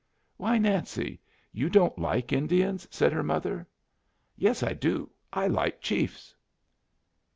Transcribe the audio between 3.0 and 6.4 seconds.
her mother. "Yes, I do. I like chiefs."